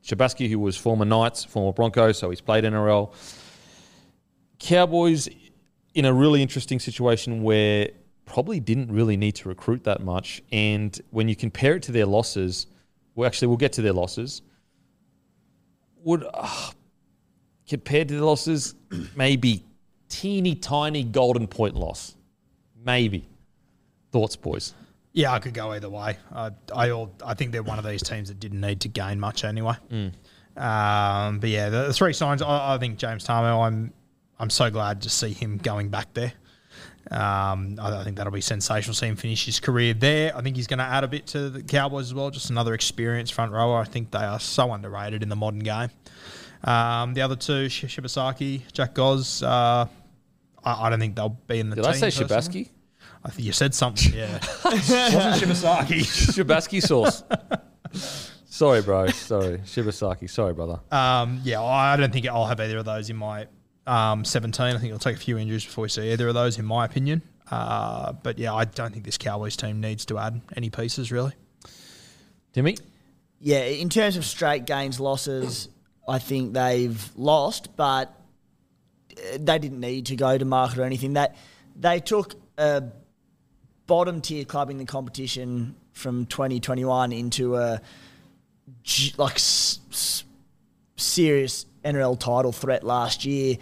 Shabaski, 0.03 0.49
who 0.49 0.59
was 0.59 0.75
former 0.75 1.05
Knights, 1.05 1.45
former 1.45 1.71
Broncos, 1.71 2.17
so 2.17 2.29
he's 2.29 2.41
played 2.41 2.65
NRL. 2.65 3.13
Cowboys 4.59 5.29
in 5.93 6.03
a 6.03 6.13
really 6.13 6.41
interesting 6.41 6.81
situation 6.81 7.43
where 7.43 7.91
probably 8.25 8.59
didn't 8.59 8.91
really 8.91 9.15
need 9.15 9.35
to 9.35 9.47
recruit 9.47 9.85
that 9.85 10.03
much. 10.03 10.43
And 10.51 10.99
when 11.11 11.29
you 11.29 11.35
compare 11.37 11.77
it 11.77 11.83
to 11.83 11.93
their 11.93 12.05
losses, 12.05 12.67
well, 13.15 13.25
actually, 13.25 13.47
we'll 13.47 13.57
get 13.57 13.71
to 13.73 13.81
their 13.81 13.93
losses. 13.93 14.41
Would 16.03 16.25
uh, 16.33 16.71
compared 17.67 18.07
to 18.09 18.15
the 18.17 18.25
losses, 18.25 18.75
maybe 19.15 19.63
teeny 20.07 20.55
tiny 20.55 21.03
golden 21.03 21.47
point 21.47 21.75
loss, 21.75 22.15
maybe. 22.83 23.27
Thoughts, 24.11 24.35
boys? 24.35 24.73
Yeah, 25.13 25.33
I 25.33 25.39
could 25.39 25.53
go 25.53 25.71
either 25.71 25.89
way. 25.89 26.17
I 26.33 26.51
I, 26.73 26.89
all, 26.89 27.11
I 27.25 27.33
think 27.33 27.51
they're 27.51 27.63
one 27.63 27.79
of 27.79 27.85
these 27.85 28.01
teams 28.01 28.29
that 28.29 28.39
didn't 28.39 28.61
need 28.61 28.81
to 28.81 28.87
gain 28.87 29.19
much 29.19 29.43
anyway. 29.43 29.75
Um, 30.57 31.39
but 31.39 31.49
yeah, 31.49 31.69
the, 31.69 31.87
the 31.87 31.93
three 31.93 32.13
signs. 32.13 32.41
I, 32.41 32.75
I 32.75 32.77
think 32.77 32.97
James 32.97 33.25
Tamou. 33.25 33.65
I'm 33.65 33.93
I'm 34.39 34.49
so 34.49 34.69
glad 34.69 35.01
to 35.03 35.09
see 35.09 35.33
him 35.33 35.57
going 35.57 35.89
back 35.89 36.13
there. 36.13 36.33
Um, 37.11 37.79
I, 37.81 37.99
I 37.99 38.03
think 38.03 38.17
that'll 38.17 38.31
be 38.31 38.41
sensational. 38.41 38.93
See 38.93 39.07
him 39.07 39.15
finish 39.15 39.45
his 39.45 39.59
career 39.59 39.93
there. 39.93 40.35
I 40.35 40.41
think 40.41 40.55
he's 40.55 40.67
going 40.67 40.79
to 40.79 40.85
add 40.85 41.03
a 41.03 41.07
bit 41.07 41.27
to 41.27 41.49
the 41.49 41.63
Cowboys 41.63 42.05
as 42.05 42.13
well. 42.13 42.29
Just 42.29 42.49
another 42.49 42.73
experienced 42.73 43.33
front 43.33 43.51
rower. 43.51 43.77
I 43.79 43.85
think 43.85 44.11
they 44.11 44.19
are 44.19 44.39
so 44.39 44.71
underrated 44.73 45.23
in 45.23 45.29
the 45.29 45.35
modern 45.35 45.59
game. 45.59 45.89
Um, 46.63 47.13
the 47.13 47.21
other 47.21 47.35
two, 47.35 47.67
Shibasaki, 47.67 48.71
Jack 48.73 48.93
Goz. 48.93 49.41
Uh, 49.41 49.87
I, 50.63 50.87
I 50.87 50.89
don't 50.89 50.99
think 50.99 51.15
they'll 51.15 51.29
be 51.47 51.59
in 51.59 51.69
the 51.69 51.77
Did 51.77 51.83
team. 51.85 51.91
I 51.91 52.09
say 52.09 52.25
personally. 52.25 52.65
Shabaski? 52.65 52.69
I 53.23 53.29
think 53.31 53.45
you 53.45 53.51
said 53.53 53.73
something. 53.73 54.13
Yeah, 54.13 54.33
wasn't 54.65 55.41
Shibasaki. 55.41 56.01
Shabaski 56.33 56.81
sauce. 56.81 57.23
Sorry, 58.45 58.81
bro. 58.81 59.07
Sorry. 59.07 59.57
Shibasaki. 59.59 60.29
Sorry, 60.29 60.53
brother. 60.53 60.79
Um, 60.91 61.41
yeah, 61.43 61.61
I 61.61 61.95
don't 61.95 62.11
think 62.13 62.27
I'll 62.27 62.45
have 62.45 62.59
either 62.59 62.77
of 62.77 62.85
those 62.85 63.09
in 63.09 63.15
my 63.15 63.47
um, 63.89 64.23
17. 64.23 64.65
I 64.65 64.71
think 64.73 64.85
it'll 64.85 64.99
take 64.99 65.15
a 65.15 65.19
few 65.19 65.37
injuries 65.37 65.65
before 65.65 65.81
we 65.83 65.89
see 65.89 66.11
either 66.11 66.27
of 66.27 66.33
those, 66.35 66.59
in 66.59 66.65
my 66.65 66.85
opinion. 66.85 67.21
Uh, 67.49 68.13
but 68.13 68.37
yeah, 68.37 68.53
I 68.53 68.65
don't 68.65 68.93
think 68.93 69.05
this 69.05 69.17
Cowboys 69.17 69.57
team 69.57 69.81
needs 69.81 70.05
to 70.05 70.19
add 70.19 70.39
any 70.55 70.69
pieces 70.69 71.11
really. 71.11 71.33
Timmy? 72.53 72.77
Yeah, 73.39 73.63
in 73.63 73.89
terms 73.89 74.17
of 74.17 74.25
straight 74.25 74.65
gains, 74.65 74.99
losses, 74.99 75.69
I 76.07 76.19
think 76.19 76.53
they've 76.53 77.09
lost, 77.15 77.75
but 77.75 78.13
uh, 79.17 79.37
they 79.39 79.57
didn't 79.57 79.79
need 79.79 80.07
to 80.07 80.15
go 80.15 80.37
to 80.37 80.45
market 80.45 80.77
or 80.77 80.83
anything. 80.83 81.13
That 81.13 81.35
they 81.75 81.99
took 81.99 82.35
a 82.57 82.83
bottom 83.87 84.21
tier 84.21 84.45
club 84.45 84.69
in 84.69 84.77
the 84.77 84.85
competition 84.85 85.75
from 85.93 86.25
2021 86.27 87.11
into 87.11 87.55
a 87.55 87.81
like 89.17 89.35
s- 89.35 89.79
s- 89.91 90.23
serious 90.97 91.65
NRL 91.83 92.19
title 92.19 92.51
threat 92.51 92.83
last 92.83 93.25
year. 93.25 93.57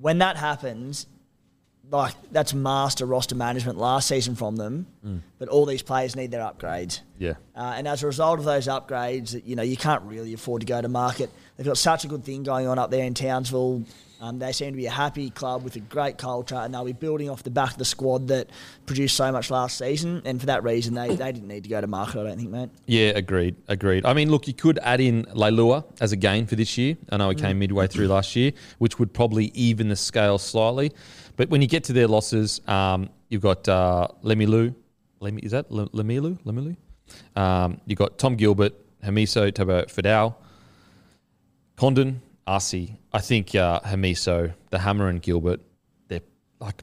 When 0.00 0.18
that 0.18 0.36
happens, 0.36 1.06
like 1.90 2.14
that's 2.32 2.52
master 2.52 3.06
roster 3.06 3.34
management 3.34 3.78
last 3.78 4.08
season 4.08 4.34
from 4.34 4.56
them. 4.56 4.86
But 5.38 5.48
all 5.48 5.66
these 5.66 5.82
players 5.82 6.16
need 6.16 6.30
their 6.30 6.42
upgrades. 6.42 7.00
Yeah. 7.18 7.34
Uh, 7.54 7.74
and 7.76 7.86
as 7.86 8.02
a 8.02 8.06
result 8.06 8.38
of 8.38 8.44
those 8.44 8.66
upgrades, 8.66 9.32
that 9.32 9.44
you 9.44 9.56
know, 9.56 9.62
you 9.62 9.76
can't 9.76 10.02
really 10.02 10.32
afford 10.32 10.60
to 10.62 10.66
go 10.66 10.80
to 10.80 10.88
market. 10.88 11.30
They've 11.56 11.66
got 11.66 11.78
such 11.78 12.04
a 12.04 12.08
good 12.08 12.24
thing 12.24 12.42
going 12.42 12.66
on 12.66 12.78
up 12.78 12.90
there 12.90 13.04
in 13.04 13.14
Townsville. 13.14 13.84
Um, 14.18 14.38
they 14.38 14.52
seem 14.52 14.70
to 14.70 14.76
be 14.76 14.86
a 14.86 14.90
happy 14.90 15.28
club 15.28 15.62
with 15.62 15.76
a 15.76 15.80
great 15.80 16.16
culture, 16.16 16.54
and 16.54 16.72
they'll 16.72 16.84
be 16.84 16.92
building 16.92 17.28
off 17.28 17.42
the 17.42 17.50
back 17.50 17.72
of 17.72 17.78
the 17.78 17.84
squad 17.84 18.28
that 18.28 18.48
produced 18.86 19.14
so 19.14 19.30
much 19.30 19.50
last 19.50 19.76
season. 19.76 20.22
And 20.24 20.40
for 20.40 20.46
that 20.46 20.64
reason, 20.64 20.94
they, 20.94 21.14
they 21.14 21.32
didn't 21.32 21.48
need 21.48 21.64
to 21.64 21.68
go 21.68 21.80
to 21.80 21.86
market, 21.86 22.20
I 22.20 22.24
don't 22.24 22.38
think, 22.38 22.50
mate. 22.50 22.70
Yeah, 22.86 23.08
agreed, 23.08 23.56
agreed. 23.68 24.06
I 24.06 24.14
mean, 24.14 24.30
look, 24.30 24.48
you 24.48 24.54
could 24.54 24.78
add 24.82 25.00
in 25.00 25.24
Leilua 25.26 25.84
as 26.00 26.12
a 26.12 26.16
gain 26.16 26.46
for 26.46 26.56
this 26.56 26.78
year. 26.78 26.96
I 27.10 27.18
know 27.18 27.28
he 27.28 27.34
came 27.34 27.58
midway 27.58 27.88
through 27.88 28.08
last 28.08 28.34
year, 28.36 28.52
which 28.78 28.98
would 28.98 29.12
probably 29.12 29.46
even 29.54 29.88
the 29.88 29.96
scale 29.96 30.38
slightly. 30.38 30.92
But 31.36 31.50
when 31.50 31.60
you 31.60 31.68
get 31.68 31.84
to 31.84 31.92
their 31.92 32.08
losses, 32.08 32.62
um, 32.66 33.10
you've 33.28 33.42
got 33.42 33.68
uh, 33.68 34.08
Lemilu. 34.24 34.74
Lemi, 35.20 35.44
is 35.44 35.52
that 35.52 35.68
Lemilu? 35.70 36.38
Lemilu? 36.44 36.76
Um, 37.38 37.80
you've 37.84 37.98
got 37.98 38.18
Tom 38.18 38.36
Gilbert, 38.36 38.74
Hamiso 39.04 39.52
Tabuai-Fidow, 39.52 40.34
Condon, 41.76 42.22
Arcee. 42.46 42.96
I 43.12 43.20
think 43.20 43.54
uh, 43.54 43.80
Hamiso, 43.80 44.54
the 44.70 44.78
Hammer, 44.78 45.08
and 45.08 45.20
Gilbert, 45.20 45.60
they're 46.08 46.20
like 46.58 46.82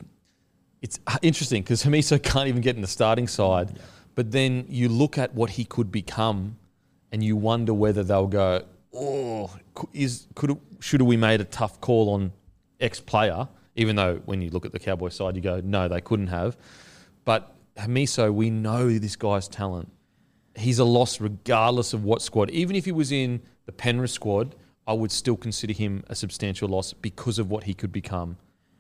it's 0.82 1.00
interesting 1.22 1.64
because 1.64 1.84
Hamiso 1.84 2.22
can't 2.24 2.48
even 2.48 2.62
get 2.62 2.76
in 2.76 2.82
the 2.82 2.88
starting 2.88 3.28
side. 3.28 3.80
But 4.16 4.32
then 4.32 4.66
you 4.70 4.90
look 4.90 5.18
at 5.18 5.34
what 5.34 5.52
he 5.52 5.66
could 5.66 5.92
become, 5.92 6.58
and 7.12 7.24
you 7.24 7.36
wonder 7.36 7.74
whether 7.74 8.04
they'll 8.04 8.28
go, 8.28 8.64
"Oh, 8.94 9.50
is 9.94 10.28
could 10.36 10.58
should 10.80 11.00
have 11.00 11.08
we 11.08 11.18
made 11.18 11.42
a 11.42 11.46
tough 11.46 11.82
call 11.82 12.10
on 12.10 12.32
X 12.80 13.00
player?" 13.00 13.48
Even 13.76 13.96
though 13.96 14.22
when 14.26 14.44
you 14.44 14.52
look 14.52 14.66
at 14.68 14.72
the 14.72 14.80
Cowboy 14.80 15.10
side, 15.10 15.36
you 15.36 15.42
go, 15.42 15.60
"No, 15.64 15.88
they 15.88 16.02
couldn't 16.02 16.28
have." 16.28 16.56
But 17.26 17.52
Hamiso, 17.78 18.32
we 18.32 18.52
know 18.52 19.00
this 19.00 19.16
guy's 19.16 19.48
talent. 19.48 19.92
He's 20.56 20.78
a 20.78 20.86
loss 20.86 21.20
regardless 21.20 21.94
of 21.94 22.04
what 22.04 22.22
squad. 22.22 22.52
Even 22.52 22.76
if 22.76 22.86
he 22.86 22.92
was 22.92 23.12
in 23.12 23.42
the 23.66 23.72
Penrith 23.72 24.12
squad, 24.12 24.56
I 24.88 24.94
would 24.94 25.12
still 25.12 25.38
consider 25.38 25.74
him 25.74 26.04
a 26.08 26.16
substantial 26.16 26.68
loss 26.68 26.94
because 26.94 27.40
of 27.40 27.50
what 27.50 27.64
he 27.64 27.74
could 27.74 27.92
become 27.92 28.38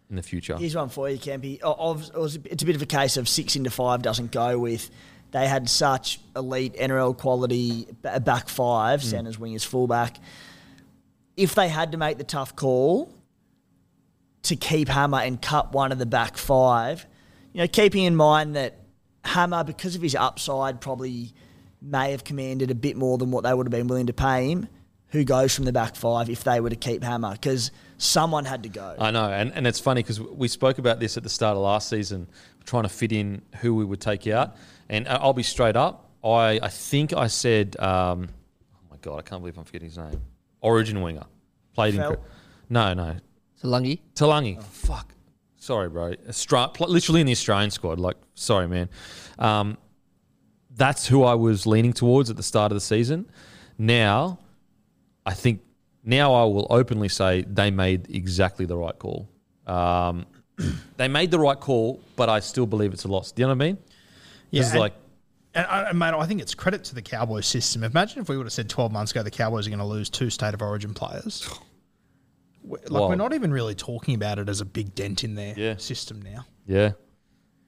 in 0.09 0.15
the 0.17 0.23
future. 0.23 0.57
Here's 0.57 0.75
one 0.75 0.89
for 0.89 1.09
you, 1.09 1.17
Campy. 1.17 1.59
O- 1.63 1.73
of- 1.91 2.09
it 2.09 2.17
was- 2.19 2.35
It's 2.45 2.61
a 2.61 2.65
bit 2.65 2.75
of 2.75 2.81
a 2.81 2.85
case 2.85 3.15
of 3.17 3.29
six 3.29 3.55
into 3.55 3.69
five 3.69 4.01
doesn't 4.01 4.31
go 4.31 4.59
with. 4.59 4.89
They 5.31 5.47
had 5.47 5.69
such 5.69 6.19
elite 6.35 6.75
NRL 6.77 7.13
quality 7.17 7.87
back 8.01 8.49
five, 8.49 9.01
Mm. 9.01 9.03
centers, 9.03 9.37
wingers, 9.37 9.65
fullback. 9.65 10.17
If 11.37 11.55
they 11.55 11.69
had 11.69 11.93
to 11.93 11.97
make 11.97 12.17
the 12.19 12.23
tough 12.23 12.55
call 12.55 13.09
to 14.43 14.55
keep 14.55 14.89
Hammer 14.89 15.19
and 15.19 15.41
cut 15.41 15.71
one 15.73 15.91
of 15.91 15.97
the 15.99 16.05
back 16.05 16.37
five, 16.37 17.07
you 17.53 17.61
know, 17.61 17.67
keeping 17.67 18.03
in 18.03 18.15
mind 18.15 18.55
that 18.55 18.77
Hammer, 19.23 19.63
because 19.63 19.95
of 19.95 20.01
his 20.01 20.15
upside, 20.15 20.81
probably 20.81 21.33
may 21.81 22.11
have 22.11 22.23
commanded 22.23 22.69
a 22.69 22.75
bit 22.75 22.97
more 22.97 23.17
than 23.17 23.31
what 23.31 23.43
they 23.43 23.53
would 23.53 23.65
have 23.65 23.71
been 23.71 23.87
willing 23.87 24.07
to 24.07 24.13
pay 24.13 24.49
him. 24.51 24.67
Who 25.13 25.23
goes 25.23 25.53
from 25.55 25.65
the 25.65 25.71
back 25.71 25.95
five 25.95 26.29
if 26.29 26.43
they 26.43 26.59
were 26.59 26.69
to 26.71 26.75
keep 26.75 27.03
Hammer? 27.03 27.31
Because 27.31 27.71
someone 27.97 28.45
had 28.45 28.63
to 28.63 28.69
go. 28.69 28.95
I 28.99 29.11
know, 29.11 29.31
and, 29.31 29.53
and 29.53 29.65
it's 29.67 29.79
funny 29.79 30.01
because 30.03 30.19
we 30.19 30.47
spoke 30.47 30.79
about 30.79 30.99
this 30.99 31.17
at 31.17 31.23
the 31.23 31.29
start 31.29 31.55
of 31.55 31.61
last 31.63 31.87
season, 31.87 32.27
trying 32.65 32.83
to 32.83 32.89
fit 32.89 33.11
in 33.11 33.41
who 33.61 33.75
we 33.75 33.85
would 33.85 34.01
take 34.01 34.25
out. 34.27 34.55
And 34.89 35.07
I- 35.07 35.15
I'll 35.17 35.33
be 35.33 35.43
straight 35.43 35.75
up. 35.75 36.09
I, 36.23 36.59
I 36.61 36.67
think 36.69 37.13
I 37.13 37.27
said, 37.27 37.79
um, 37.79 38.27
oh 38.75 38.79
my 38.91 38.97
god, 39.01 39.19
I 39.19 39.21
can't 39.21 39.41
believe 39.41 39.57
I'm 39.57 39.65
forgetting 39.65 39.89
his 39.89 39.97
name. 39.97 40.19
Origin 40.61 41.01
winger, 41.01 41.25
played 41.75 41.93
in. 41.93 42.01
Felt? 42.01 42.19
No, 42.69 42.93
no, 42.95 43.15
Salangi. 43.63 43.99
Talangi. 44.15 44.61
Fuck. 44.63 45.13
Sorry, 45.57 45.89
bro. 45.89 46.13
Austra- 46.27 46.73
pl- 46.73 46.87
literally 46.89 47.21
in 47.21 47.27
the 47.27 47.33
Australian 47.33 47.69
squad. 47.71 47.99
Like, 47.99 48.17
sorry, 48.33 48.67
man. 48.67 48.89
Um, 49.37 49.77
that's 50.75 51.05
who 51.07 51.23
I 51.23 51.35
was 51.35 51.67
leaning 51.67 51.93
towards 51.93 52.29
at 52.31 52.35
the 52.35 52.43
start 52.43 52.71
of 52.71 52.75
the 52.75 52.81
season. 52.81 53.29
Now, 53.77 54.39
I 55.25 55.33
think 55.33 55.61
now 56.03 56.33
I 56.33 56.43
will 56.45 56.67
openly 56.69 57.09
say 57.09 57.43
they 57.43 57.71
made 57.71 58.09
exactly 58.13 58.65
the 58.65 58.77
right 58.77 58.97
call. 58.97 59.29
Um, 59.67 60.25
they 60.97 61.07
made 61.07 61.31
the 61.31 61.39
right 61.39 61.59
call, 61.59 62.01
but 62.15 62.29
I 62.29 62.39
still 62.41 62.65
believe 62.65 62.93
it's 62.93 63.05
a 63.05 63.07
loss. 63.07 63.31
Do 63.31 63.41
you 63.41 63.47
know 63.47 63.55
what 63.55 63.63
I 63.63 63.67
mean? 63.67 63.77
Yeah, 64.51 64.69
and- 64.69 64.79
like 64.79 64.93
And, 65.55 65.65
I, 65.67 65.89
and, 65.89 65.99
mate, 65.99 66.13
I 66.13 66.25
think 66.25 66.41
it's 66.41 66.53
credit 66.55 66.83
to 66.85 66.95
the 66.95 67.01
Cowboys 67.01 67.45
system. 67.47 67.83
Imagine 67.83 68.21
if 68.21 68.29
we 68.29 68.37
would 68.37 68.45
have 68.45 68.53
said 68.53 68.69
12 68.69 68.91
months 68.91 69.11
ago 69.11 69.23
the 69.23 69.31
Cowboys 69.31 69.65
are 69.67 69.69
going 69.69 69.79
to 69.79 69.85
lose 69.85 70.09
two 70.09 70.29
state 70.29 70.53
of 70.53 70.61
origin 70.61 70.93
players. 70.93 71.47
Like, 72.65 72.89
Wild. 72.89 73.09
we're 73.09 73.15
not 73.15 73.33
even 73.33 73.51
really 73.51 73.75
talking 73.75 74.15
about 74.15 74.39
it 74.39 74.47
as 74.47 74.61
a 74.61 74.65
big 74.65 74.95
dent 74.95 75.23
in 75.23 75.35
their 75.35 75.53
Yeah. 75.57 75.77
system 75.77 76.21
now. 76.21 76.45
Yeah, 76.65 76.91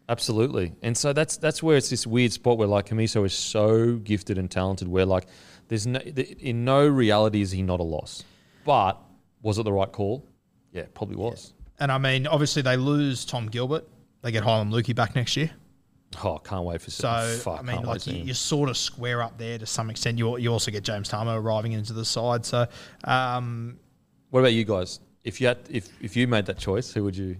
absolutely. 0.09 0.73
And 0.81 0.97
so 0.97 1.13
that's 1.13 1.37
that's 1.37 1.61
where 1.63 1.77
it's 1.77 1.89
this 1.89 2.05
weird 2.07 2.31
spot 2.31 2.57
where 2.57 2.67
like 2.67 2.87
Camiso 2.87 3.25
is 3.25 3.33
so 3.33 3.95
gifted 3.97 4.37
and 4.37 4.49
talented, 4.49 4.87
where 4.87 5.05
like 5.05 5.27
there's 5.67 5.87
no 5.87 5.99
in 5.99 6.65
no 6.65 6.87
reality 6.87 7.41
is 7.41 7.51
he 7.51 7.61
not 7.61 7.79
a 7.79 7.83
loss, 7.83 8.23
but 8.65 9.01
was 9.41 9.57
it 9.57 9.63
the 9.63 9.73
right 9.73 9.91
call? 9.91 10.27
Yeah, 10.71 10.85
probably 10.93 11.15
was. 11.15 11.53
And 11.79 11.91
I 11.91 11.97
mean, 11.97 12.27
obviously, 12.27 12.61
they 12.61 12.77
lose 12.77 13.25
Tom 13.25 13.47
Gilbert. 13.47 13.87
They 14.21 14.31
get 14.31 14.43
Heilum 14.43 14.71
Luki 14.71 14.95
back 14.95 15.15
next 15.15 15.37
year. 15.37 15.51
Oh, 16.23 16.37
can't 16.37 16.63
wait 16.63 16.81
for 16.81 16.91
So, 16.91 17.37
fuck, 17.43 17.59
I 17.59 17.61
mean, 17.61 17.83
like, 17.83 18.07
you, 18.07 18.33
sort 18.33 18.69
of 18.69 18.77
square 18.77 19.21
up 19.21 19.37
there 19.37 19.57
to 19.57 19.65
some 19.65 19.89
extent. 19.89 20.17
You, 20.17 20.37
you 20.37 20.49
also 20.49 20.71
get 20.71 20.83
James 20.83 21.09
Tamou 21.09 21.35
arriving 21.35 21.73
into 21.73 21.91
the 21.91 22.05
side. 22.05 22.45
So, 22.45 22.67
um, 23.03 23.77
What 24.29 24.39
about 24.39 24.53
you 24.53 24.63
guys? 24.63 25.01
If 25.25 25.41
you 25.41 25.47
had, 25.47 25.57
if 25.69 25.89
if 26.01 26.15
you 26.15 26.27
made 26.27 26.45
that 26.45 26.57
choice, 26.57 26.93
who 26.93 27.03
would 27.03 27.17
you? 27.17 27.35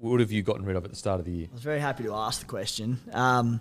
What 0.00 0.20
have 0.20 0.30
you 0.32 0.42
gotten 0.42 0.64
rid 0.64 0.76
of 0.76 0.84
at 0.84 0.90
the 0.90 0.96
start 0.96 1.20
of 1.20 1.26
the 1.26 1.32
year? 1.32 1.46
I 1.50 1.54
was 1.54 1.62
very 1.62 1.80
happy 1.80 2.04
to 2.04 2.14
ask 2.14 2.40
the 2.40 2.46
question. 2.46 2.98
Um, 3.12 3.60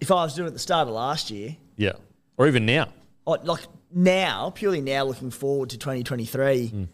if 0.00 0.10
I 0.10 0.14
was 0.16 0.34
doing 0.34 0.46
it 0.46 0.48
at 0.48 0.52
the 0.54 0.58
start 0.58 0.88
of 0.88 0.94
last 0.94 1.30
year, 1.30 1.56
Yeah, 1.76 1.92
or 2.36 2.46
even 2.48 2.66
now. 2.66 2.88
I, 3.26 3.32
like 3.42 3.60
now, 3.92 4.50
purely 4.50 4.80
now, 4.80 5.04
looking 5.04 5.30
forward 5.30 5.70
to 5.70 5.78
2023, 5.78 6.88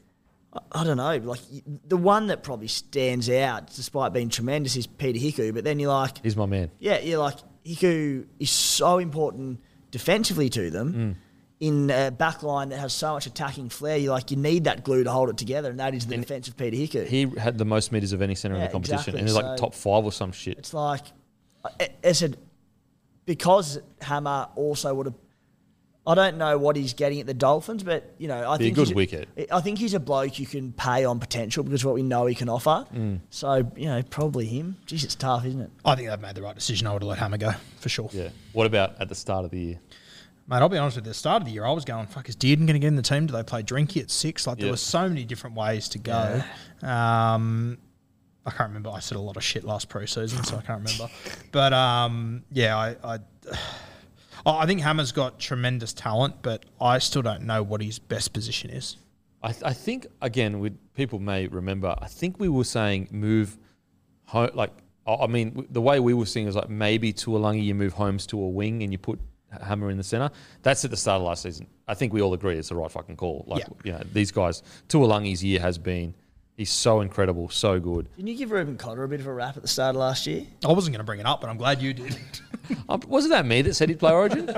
I, 0.52 0.58
I 0.72 0.84
don't 0.84 0.96
know. 0.96 1.16
Like 1.16 1.40
the 1.86 1.96
one 1.96 2.26
that 2.28 2.42
probably 2.42 2.68
stands 2.68 3.30
out, 3.30 3.68
despite 3.74 4.12
being 4.12 4.28
tremendous, 4.28 4.76
is 4.76 4.86
Peter 4.86 5.18
Hiku. 5.18 5.54
But 5.54 5.64
then 5.64 5.78
you're 5.80 5.92
like, 5.92 6.22
He's 6.22 6.36
my 6.36 6.46
man. 6.46 6.70
yeah, 6.78 6.98
you're 7.00 7.18
like 7.18 7.36
Hiku 7.64 8.26
is 8.38 8.50
so 8.50 8.98
important 8.98 9.60
defensively 9.90 10.48
to 10.50 10.70
them. 10.70 11.16
In 11.60 11.90
a 11.90 12.10
back 12.10 12.42
line 12.42 12.70
that 12.70 12.78
has 12.78 12.94
so 12.94 13.12
much 13.12 13.26
attacking 13.26 13.68
flair, 13.68 13.98
you 13.98 14.10
like 14.10 14.30
you 14.30 14.38
need 14.38 14.64
that 14.64 14.82
glue 14.82 15.04
to 15.04 15.10
hold 15.12 15.28
it 15.28 15.36
together, 15.36 15.68
and 15.68 15.78
that 15.78 15.94
is 15.94 16.06
the 16.06 16.16
defense 16.16 16.48
of 16.48 16.56
Peter 16.56 16.74
Hiku. 16.74 17.06
He 17.06 17.26
had 17.38 17.58
the 17.58 17.66
most 17.66 17.92
meters 17.92 18.12
of 18.12 18.22
any 18.22 18.34
center 18.34 18.54
in 18.54 18.62
the 18.62 18.68
competition, 18.68 19.14
exactly. 19.14 19.18
and 19.20 19.28
he's 19.28 19.36
like 19.36 19.44
So- 19.44 19.56
top 19.56 19.74
five 19.74 20.02
or 20.04 20.10
some 20.10 20.32
shit. 20.32 20.56
It's 20.58 20.72
like 20.72 21.02
I, 21.78 21.90
I 22.02 22.12
said 22.12 22.38
because 23.26 23.78
Hammer 24.00 24.48
also 24.56 24.94
would 24.94 25.06
have. 25.06 25.14
I 26.06 26.14
don't 26.14 26.38
know 26.38 26.56
what 26.56 26.76
he's 26.76 26.94
getting 26.94 27.20
at 27.20 27.26
the 27.26 27.34
Dolphins, 27.34 27.82
but 27.82 28.14
you 28.16 28.26
know, 28.26 28.50
I 28.50 28.56
Be 28.56 28.64
a 28.64 28.66
think 28.68 28.76
good 28.76 28.88
he's 28.88 28.94
wicket. 28.94 29.28
I 29.52 29.60
think 29.60 29.78
he's 29.78 29.92
a 29.92 30.00
bloke 30.00 30.38
you 30.38 30.46
can 30.46 30.72
pay 30.72 31.04
on 31.04 31.20
potential 31.20 31.62
because 31.62 31.82
of 31.82 31.86
what 31.88 31.94
we 31.94 32.02
know 32.02 32.24
he 32.24 32.34
can 32.34 32.48
offer. 32.48 32.86
Mm. 32.92 33.20
So 33.28 33.70
you 33.76 33.84
know, 33.84 34.02
probably 34.08 34.46
him. 34.46 34.78
Geez, 34.86 35.04
it's 35.04 35.14
tough, 35.14 35.44
isn't 35.44 35.60
it? 35.60 35.70
I 35.84 35.94
think 35.94 36.08
they've 36.08 36.18
made 36.18 36.34
the 36.34 36.42
right 36.42 36.54
decision. 36.54 36.86
I 36.86 36.94
would 36.94 37.02
have 37.02 37.08
let 37.10 37.18
Hammer 37.18 37.36
go 37.36 37.52
for 37.80 37.90
sure. 37.90 38.08
Yeah. 38.12 38.30
What 38.54 38.66
about 38.66 38.98
at 38.98 39.10
the 39.10 39.14
start 39.14 39.44
of 39.44 39.50
the 39.50 39.58
year? 39.60 39.80
Mate, 40.50 40.56
I'll 40.56 40.68
be 40.68 40.78
honest 40.78 40.96
with 40.96 41.04
you. 41.04 41.10
At 41.10 41.12
the 41.12 41.18
start 41.18 41.42
of 41.42 41.46
the 41.46 41.52
year, 41.54 41.64
I 41.64 41.70
was 41.70 41.84
going, 41.84 42.06
fuck, 42.08 42.28
is 42.28 42.34
Dearden 42.34 42.66
going 42.66 42.74
to 42.74 42.80
get 42.80 42.88
in 42.88 42.96
the 42.96 43.02
team? 43.02 43.26
Do 43.26 43.32
they 43.32 43.44
play 43.44 43.62
Drinky 43.62 44.00
at 44.02 44.10
six? 44.10 44.48
Like, 44.48 44.58
there 44.58 44.66
Yeah. 44.66 44.72
were 44.72 44.76
so 44.78 45.08
many 45.08 45.24
different 45.24 45.54
ways 45.54 45.88
to 45.90 45.98
go. 46.00 46.42
Um, 46.82 47.78
I 48.44 48.50
can't 48.50 48.68
remember. 48.70 48.90
I 48.90 48.98
said 48.98 49.16
a 49.16 49.20
lot 49.20 49.36
of 49.36 49.44
shit 49.44 49.62
last 49.62 49.88
preseason, 49.88 50.44
so 50.44 50.56
I 50.56 50.62
can't 50.62 50.82
remember. 50.82 51.08
But 51.52 51.72
um, 51.72 52.42
yeah, 52.50 52.76
I, 52.76 52.96
I, 53.04 53.18
I 54.46 54.66
think 54.66 54.80
Hammer's 54.80 55.12
got 55.12 55.38
tremendous 55.38 55.92
talent, 55.92 56.36
but 56.42 56.64
I 56.80 56.98
still 56.98 57.22
don't 57.22 57.42
know 57.42 57.62
what 57.62 57.80
his 57.80 58.00
best 58.00 58.32
position 58.32 58.70
is. 58.70 58.96
I, 59.42 59.52
th- 59.52 59.62
I 59.64 59.72
think 59.72 60.06
again, 60.20 60.58
with 60.58 60.76
people 60.94 61.18
may 61.20 61.46
remember. 61.46 61.94
I 61.98 62.06
think 62.08 62.40
we 62.40 62.48
were 62.48 62.64
saying 62.64 63.08
move, 63.12 63.56
ho- 64.24 64.50
like 64.54 64.72
I 65.06 65.14
I 65.14 65.26
mean, 65.28 65.66
the 65.70 65.80
way 65.80 66.00
we 66.00 66.12
were 66.12 66.26
seeing 66.26 66.48
is 66.48 66.56
like 66.56 66.68
maybe 66.68 67.12
Taulagi 67.12 67.62
you 67.64 67.74
move 67.74 67.92
Holmes 67.92 68.26
to 68.28 68.40
a 68.42 68.48
wing 68.48 68.82
and 68.82 68.90
you 68.92 68.98
put 68.98 69.20
Hammer 69.62 69.90
in 69.90 69.96
the 69.96 70.04
center. 70.04 70.30
That's 70.62 70.84
at 70.84 70.90
the 70.90 70.96
start 70.96 71.20
of 71.20 71.26
last 71.26 71.42
season. 71.42 71.66
I 71.88 71.94
think 71.94 72.12
we 72.12 72.22
all 72.22 72.34
agree 72.34 72.56
it's 72.56 72.68
the 72.68 72.76
right 72.76 72.90
fucking 72.90 73.16
call. 73.16 73.44
Like 73.46 73.62
Yeah. 73.62 73.68
you 73.84 73.92
know, 73.92 74.02
these 74.12 74.30
guys, 74.30 74.62
Taulagi's 74.88 75.42
year 75.42 75.60
has 75.60 75.78
been 75.78 76.14
He's 76.60 76.70
so 76.70 77.00
incredible, 77.00 77.48
so 77.48 77.80
good. 77.80 78.06
Didn't 78.16 78.28
you 78.28 78.36
give 78.36 78.50
Reuben 78.50 78.76
Cotter 78.76 79.02
a 79.02 79.08
bit 79.08 79.20
of 79.20 79.26
a 79.26 79.32
rap 79.32 79.56
at 79.56 79.62
the 79.62 79.68
start 79.68 79.96
of 79.96 80.00
last 80.00 80.26
year? 80.26 80.44
I 80.62 80.70
wasn't 80.70 80.92
going 80.94 81.00
to 81.00 81.04
bring 81.04 81.18
it 81.18 81.24
up, 81.24 81.40
but 81.40 81.48
I'm 81.48 81.56
glad 81.56 81.80
you 81.80 81.94
did. 81.94 82.18
Wasn't 83.08 83.32
that 83.32 83.46
me 83.46 83.62
that 83.62 83.72
said 83.72 83.88
he'd 83.88 83.98
play 83.98 84.12
Origin? 84.12 84.44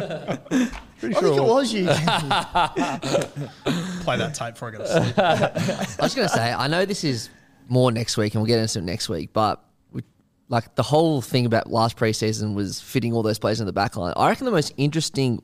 Pretty 0.98 1.14
I 1.14 1.20
think 1.20 1.36
it 1.36 1.44
was 1.44 1.72
you. 1.72 1.84
Play 4.02 4.16
that 4.18 4.34
tape 4.34 4.54
before 4.54 4.68
I 4.68 4.70
go 4.72 4.78
to 4.78 4.88
sleep. 4.88 5.16
I 5.16 6.02
was 6.02 6.16
going 6.16 6.26
to 6.26 6.34
say, 6.34 6.52
I 6.52 6.66
know 6.66 6.84
this 6.84 7.04
is 7.04 7.28
more 7.68 7.92
next 7.92 8.16
week, 8.16 8.34
and 8.34 8.42
we'll 8.42 8.48
get 8.48 8.58
into 8.58 8.80
it 8.80 8.84
next 8.84 9.08
week, 9.08 9.32
but 9.32 9.62
we, 9.62 9.68
like 10.52 10.74
the 10.74 10.82
whole 10.82 11.22
thing 11.22 11.46
about 11.46 11.72
last 11.72 11.96
preseason 11.96 12.54
was 12.54 12.78
fitting 12.78 13.14
all 13.14 13.22
those 13.22 13.38
players 13.38 13.58
in 13.58 13.66
the 13.66 13.72
back 13.72 13.96
line. 13.96 14.12
I 14.18 14.28
reckon 14.28 14.44
the 14.44 14.52
most 14.52 14.74
interesting 14.76 15.42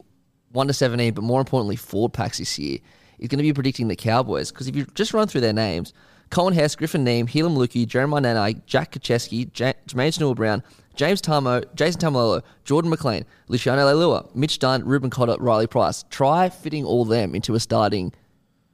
one 0.52 0.66
to 0.66 0.74
seventeen, 0.74 1.14
but 1.14 1.24
more 1.24 1.40
importantly, 1.40 1.76
forward 1.76 2.12
packs 2.12 2.36
this 2.36 2.58
year 2.58 2.78
is 3.18 3.28
going 3.28 3.38
to 3.38 3.42
be 3.42 3.54
predicting 3.54 3.88
the 3.88 3.96
Cowboys 3.96 4.52
because 4.52 4.68
if 4.68 4.76
you 4.76 4.84
just 4.94 5.14
run 5.14 5.26
through 5.26 5.40
their 5.40 5.54
names, 5.54 5.94
Coen 6.30 6.52
Hess, 6.52 6.76
Griffin 6.76 7.06
Neame, 7.06 7.26
Heilum 7.26 7.56
Luki, 7.56 7.86
Jeremiah 7.86 8.20
Nanai, 8.20 8.64
Jack 8.66 8.92
Kacheski, 8.92 9.50
J- 9.50 9.72
Jermaine 9.86 10.12
Snowell 10.12 10.34
Brown, 10.34 10.62
James 10.94 11.22
Tamou, 11.22 11.64
Jason 11.74 12.02
Taumalolo, 12.02 12.42
Jordan 12.64 12.90
McLean, 12.90 13.24
Luciano 13.48 13.86
Leilua, 13.86 14.34
Mitch 14.36 14.58
Dunn, 14.58 14.84
Reuben 14.84 15.08
Cotter, 15.08 15.36
Riley 15.38 15.66
Price. 15.66 16.04
Try 16.10 16.50
fitting 16.50 16.84
all 16.84 17.06
them 17.06 17.34
into 17.34 17.54
a 17.54 17.60
starting 17.60 18.12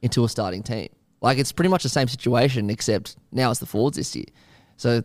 into 0.01 0.25
a 0.25 0.27
starting 0.27 0.63
team. 0.63 0.89
Like 1.21 1.37
it's 1.37 1.53
pretty 1.53 1.69
much 1.69 1.83
the 1.83 1.89
same 1.89 2.09
situation, 2.09 2.69
except 2.69 3.15
now 3.31 3.51
it's 3.51 3.61
the 3.61 3.65
forwards 3.65 3.95
this 3.95 4.13
year. 4.17 4.25
So 4.75 5.01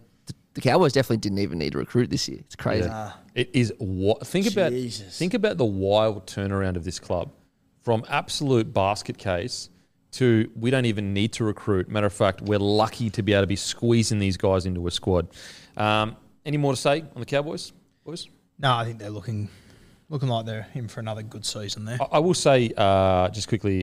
the, 0.55 0.61
the 0.61 0.61
Cowboys 0.61 0.93
definitely 0.93 1.19
didn't 1.19 1.39
even 1.39 1.59
need 1.59 1.73
to 1.73 1.79
recruit 1.79 2.11
this 2.11 2.29
year. 2.29 2.39
It's 2.41 2.57
crazy. 2.57 2.91
It 3.35 3.51
is 3.53 3.73
what 3.79 4.27
think 4.27 4.47
about 4.51 4.73
think 4.73 5.35
about 5.35 5.57
the 5.59 5.65
wild 5.65 6.27
turnaround 6.27 6.77
of 6.77 6.85
this 6.85 6.99
club 6.99 7.31
from 7.83 8.05
absolute 8.09 8.73
basket 8.73 9.19
case 9.19 9.71
to 10.13 10.51
we 10.57 10.71
don't 10.71 10.87
even 10.87 11.13
need 11.13 11.33
to 11.35 11.45
recruit. 11.45 11.89
Matter 11.89 12.07
of 12.07 12.13
fact, 12.13 12.43
we're 12.43 12.59
lucky 12.59 13.11
to 13.11 13.23
be 13.23 13.33
able 13.33 13.43
to 13.43 13.47
be 13.47 13.57
squeezing 13.57 14.19
these 14.19 14.37
guys 14.37 14.67
into 14.67 14.87
a 14.87 14.91
squad. 14.91 15.29
Um, 15.77 16.17
any 16.45 16.57
more 16.57 16.73
to 16.73 16.77
say 16.77 17.01
on 17.01 17.21
the 17.21 17.27
Cowboys, 17.27 17.73
boys? 18.05 18.29
no, 18.59 18.75
I 18.75 18.85
think 18.85 18.99
they're 18.99 19.11
looking 19.11 19.49
looking 20.09 20.29
like 20.29 20.47
they're 20.47 20.67
in 20.75 20.89
for 20.89 21.01
another 21.01 21.23
good 21.23 21.47
season 21.47 21.85
there. 21.85 21.99
I, 22.01 22.17
I 22.17 22.19
will 22.19 22.35
say 22.35 22.73
uh, 22.77 23.29
just 23.31 23.49
quickly. 23.49 23.83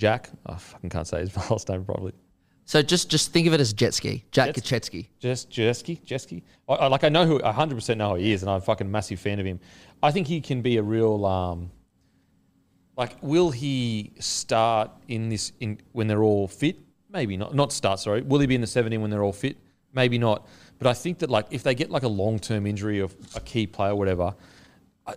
Jack, 0.00 0.30
I 0.46 0.56
fucking 0.56 0.88
can't 0.88 1.06
say 1.06 1.20
his 1.20 1.36
last 1.50 1.68
name 1.68 1.84
properly. 1.84 2.14
So 2.64 2.80
just 2.80 3.10
just 3.10 3.32
think 3.32 3.46
of 3.46 3.52
it 3.52 3.60
as 3.60 3.74
jet 3.74 3.92
ski, 3.92 4.24
Jack 4.30 4.54
Jet-. 4.54 4.54
Just 5.18 5.50
Jeski, 5.50 6.00
Jeski. 6.06 6.42
I, 6.66 6.72
I, 6.72 6.86
like 6.86 7.04
I 7.04 7.10
know 7.10 7.26
who, 7.26 7.42
I 7.42 7.52
hundred 7.52 7.74
percent 7.74 7.98
know 7.98 8.10
who 8.10 8.14
he 8.14 8.32
is, 8.32 8.42
and 8.42 8.50
I'm 8.50 8.56
a 8.56 8.60
fucking 8.62 8.90
massive 8.90 9.20
fan 9.20 9.40
of 9.40 9.44
him. 9.44 9.60
I 10.02 10.10
think 10.10 10.26
he 10.26 10.40
can 10.40 10.62
be 10.62 10.78
a 10.78 10.82
real, 10.82 11.26
um, 11.26 11.70
like, 12.96 13.14
will 13.20 13.50
he 13.50 14.12
start 14.20 14.90
in 15.08 15.28
this 15.28 15.52
in 15.60 15.78
when 15.92 16.06
they're 16.06 16.22
all 16.22 16.48
fit? 16.48 16.78
Maybe 17.12 17.36
not. 17.36 17.54
Not 17.54 17.70
start. 17.70 18.00
Sorry. 18.00 18.22
Will 18.22 18.40
he 18.40 18.46
be 18.46 18.54
in 18.54 18.62
the 18.62 18.66
17 18.66 19.02
when 19.02 19.10
they're 19.10 19.22
all 19.22 19.34
fit? 19.34 19.58
Maybe 19.92 20.16
not. 20.16 20.48
But 20.78 20.86
I 20.86 20.94
think 20.94 21.18
that 21.18 21.28
like 21.28 21.46
if 21.50 21.62
they 21.62 21.74
get 21.74 21.90
like 21.90 22.04
a 22.04 22.08
long 22.08 22.38
term 22.38 22.66
injury 22.66 23.00
of 23.00 23.14
a 23.34 23.40
key 23.40 23.66
player, 23.66 23.90
or 23.90 23.96
whatever, 23.96 24.34
I, 25.06 25.14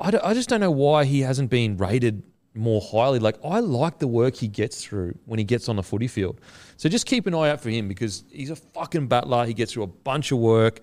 I, 0.00 0.18
I 0.24 0.32
just 0.32 0.48
don't 0.48 0.60
know 0.60 0.70
why 0.70 1.04
he 1.04 1.20
hasn't 1.20 1.50
been 1.50 1.76
rated 1.76 2.22
more 2.54 2.80
highly. 2.80 3.18
Like 3.18 3.36
I 3.44 3.60
like 3.60 3.98
the 3.98 4.08
work 4.08 4.34
he 4.36 4.48
gets 4.48 4.84
through 4.84 5.18
when 5.26 5.38
he 5.38 5.44
gets 5.44 5.68
on 5.68 5.76
the 5.76 5.82
footy 5.82 6.08
field. 6.08 6.40
So 6.76 6.88
just 6.88 7.06
keep 7.06 7.26
an 7.26 7.34
eye 7.34 7.50
out 7.50 7.60
for 7.60 7.70
him 7.70 7.88
because 7.88 8.24
he's 8.30 8.50
a 8.50 8.56
fucking 8.56 9.06
battler. 9.08 9.46
He 9.46 9.54
gets 9.54 9.72
through 9.72 9.84
a 9.84 9.88
bunch 9.88 10.32
of 10.32 10.38
work. 10.38 10.80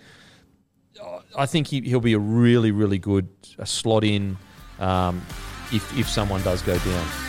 I 1.38 1.46
think 1.46 1.68
he, 1.68 1.82
he'll 1.82 2.00
be 2.00 2.14
a 2.14 2.20
really, 2.20 2.72
really 2.72 2.98
good 2.98 3.28
slot 3.64 4.04
in 4.04 4.38
um, 4.80 5.22
if, 5.72 5.98
if 5.98 6.10
someone 6.10 6.42
does 6.44 6.62
go 6.62 6.78
down. 6.78 7.29